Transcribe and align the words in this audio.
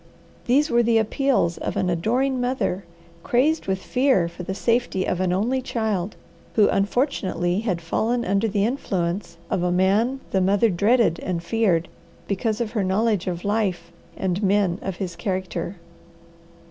These 0.47 0.71
were 0.71 0.81
the 0.81 0.97
appeals 0.97 1.59
of 1.59 1.77
an 1.77 1.87
adoring 1.87 2.41
mother, 2.41 2.85
crazed 3.21 3.67
with 3.67 3.83
fear 3.83 4.27
for 4.27 4.41
the 4.41 4.55
safety 4.55 5.05
of 5.05 5.19
an 5.21 5.31
only 5.31 5.61
child, 5.61 6.15
who 6.55 6.67
unfortunately 6.69 7.59
had 7.59 7.81
fallen 7.83 8.25
under 8.25 8.47
the 8.47 8.65
influence 8.65 9.37
of 9.51 9.61
a 9.61 9.71
man 9.71 10.19
the 10.31 10.41
mother 10.41 10.69
dreaded 10.69 11.19
and 11.19 11.43
feared, 11.43 11.87
because 12.27 12.59
of 12.59 12.71
her 12.71 12.83
knowledge 12.83 13.27
of 13.27 13.45
life 13.45 13.91
and 14.17 14.41
men 14.41 14.79
of 14.81 14.95
his 14.95 15.15
character. 15.15 15.75